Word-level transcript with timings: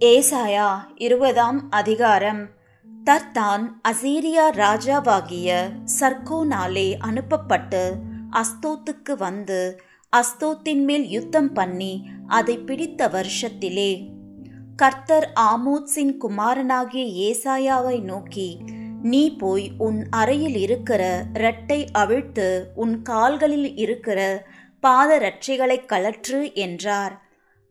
ஏசாயா 0.00 0.76
இருபதாம் 0.94 1.70
அதிகாரம். 1.70 2.48
தர்தான் 3.04 3.68
அசீரியா 3.88 4.44
ராஜாவாகிய 4.52 5.70
சர்கோனாலே 6.00 6.94
அனுப்பப்பட்டு 6.98 7.92
அஸ்தோத்துக்கு 8.30 9.16
வந்து 9.16 9.80
அஸ்தோத்தின் 10.16 10.84
மேல் 10.84 11.08
யுத்தம் 11.08 11.52
பண்ணி 11.52 12.08
அதை 12.26 12.58
பிடித்த 12.58 13.08
வருஷத்திலே 13.08 14.08
கர்த்தர் 14.76 15.32
ஆமோத்ஸின் 15.40 16.16
குமாரனாகிய 16.16 17.04
ஏசாயாவை 17.28 18.00
நோக்கி 18.00 18.58
நீ 19.02 19.36
போய் 19.36 19.70
உன் 19.78 20.06
அறையில் 20.10 20.56
இருக்கிற 20.56 21.24
இரட்டை 21.32 21.86
அவிழ்த்து 21.92 22.66
உன் 22.74 23.02
கால்களில் 23.02 23.76
இருக்கிற 23.76 24.46
பாத 24.80 25.18
ரட்சைகளை 25.18 25.80
கலற்று 25.86 26.54
என்றார். 26.54 27.27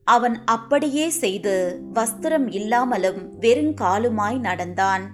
அவன் 0.08 0.36
அப்படியே 0.46 1.10
செய்து 1.10 1.56
வஸ்திரம் 1.94 2.48
இல்லாமலும் 2.50 3.22
வெறுங்காலுமாய் 3.40 4.40
நடந்தான். 4.40 5.06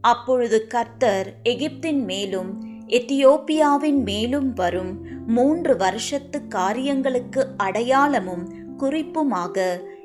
அப்பொழுது 0.00 0.58
கர்த்தர் 0.66 1.28
எகிப்தின் 1.44 2.02
மேலும் 2.04 2.50
எத்தியோப்பியாவின் 2.88 4.00
மேலும் 4.04 4.50
வரும் 4.52 4.92
மூன்று 5.26 5.72
வருஷத்து 5.76 6.38
காரியங்களுக்கு 6.48 7.42
அடையாளமும் 7.56 8.44
குறிப்புமாக 8.78 9.56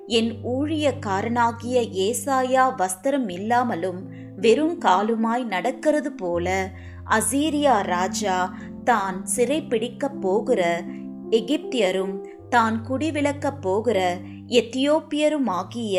என் 0.07 0.31
ஊழியக்காரனாகிய 0.43 1.77
ஏசாயா 2.05 2.63
வஸ்திரம் 2.77 3.29
இல்லாமலும் 3.29 4.02
வெறும் 4.38 4.75
காலுமாய் 4.85 5.43
நடக்கிறது 5.43 6.11
போல 6.13 6.47
அசீரியா 7.09 7.75
ராஜா 7.85 8.38
தான் 8.83 9.17
சிறைப்பிடிக்கப் 9.35 10.19
போகிற 10.21 10.61
எகிப்தியரும் 11.29 12.15
தான் 12.53 12.75
குடிவிளக்கப் 12.89 13.62
போகிற 13.62 13.99
எத்தியோப்பியருமாகிய 14.48 15.95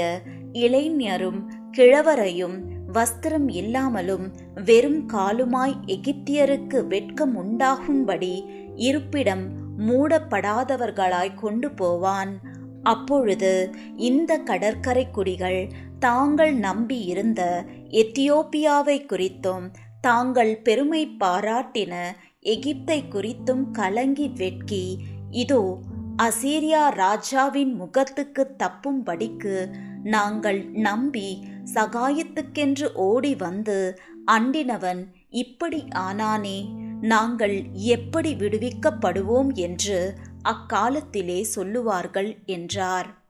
இளைஞரும் 0.52 1.40
கிழவரையும் 1.72 2.56
வஸ்திரம் 2.92 3.48
இல்லாமலும் 3.50 4.26
வெறும் 4.64 5.00
காலுமாய் 5.12 5.74
எகிப்தியருக்கு 5.86 6.80
வெட்கம் 6.86 7.34
உண்டாகும்படி 7.36 8.34
இருப்பிடம் 8.88 9.44
மூடப்படாதவர்களாய் 9.78 11.34
கொண்டு 11.34 11.68
போவான். 11.70 12.32
அப்பொழுது 12.82 13.52
இந்த 13.96 14.32
கடற்கரை 14.38 15.04
குடிகள் 15.10 15.60
தாங்கள் 15.98 16.54
நம்பி 16.58 16.98
இருந்த 17.04 17.42
எத்தியோப்பியாவை 18.02 18.98
குறித்தும் 19.04 19.66
தாங்கள் 20.00 20.54
பெருமை 20.64 21.02
பாராட்டின 21.20 21.94
எகிப்தை 22.46 22.98
குறித்தும் 23.08 23.64
கலங்கி 23.72 24.28
வெட்கி 24.34 24.84
இதோ 25.30 25.62
அசீரியா 26.16 26.88
ராஜாவின் 26.88 27.74
முகத்துக்கு 27.74 28.54
தப்பும்படிக்கு 28.58 29.74
நாங்கள் 30.02 30.66
நம்பி 30.70 31.44
சகாயத்துக்கென்று 31.74 32.92
ஓடி 32.92 33.34
வந்து 33.34 33.98
அண்டினவன் 34.26 35.06
இப்படி 35.30 35.84
ஆனானே 35.94 36.68
நாங்கள் 37.00 37.66
எப்படி 37.72 38.34
விடுவிக்கப்படுவோம்? 38.34 39.54
என்று 39.54 40.14
அக்காலத்திலே 40.44 41.42
சொல்லுவார்கள் 41.42 42.38
என்றார். 42.46 43.23